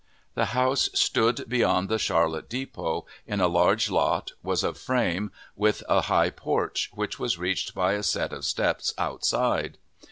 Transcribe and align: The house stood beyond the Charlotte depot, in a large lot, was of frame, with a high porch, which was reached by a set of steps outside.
The 0.33 0.45
house 0.57 0.89
stood 0.95 1.47
beyond 1.47 1.87
the 1.87 1.99
Charlotte 1.99 2.49
depot, 2.49 3.05
in 3.27 3.39
a 3.39 3.47
large 3.47 3.91
lot, 3.91 4.31
was 4.41 4.63
of 4.63 4.79
frame, 4.79 5.31
with 5.55 5.83
a 5.87 6.01
high 6.01 6.31
porch, 6.31 6.89
which 6.95 7.19
was 7.19 7.37
reached 7.37 7.75
by 7.75 7.93
a 7.93 8.01
set 8.01 8.33
of 8.33 8.43
steps 8.43 8.95
outside. 8.97 9.77